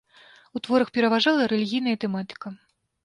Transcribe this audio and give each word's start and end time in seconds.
У 0.59 0.61
творах 0.67 0.89
пераважала 0.95 1.41
рэлігійная 1.53 1.97
тэматыка. 2.05 2.47